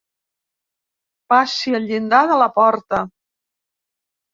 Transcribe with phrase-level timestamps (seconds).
[1.35, 3.07] Passi el llindar de la porta.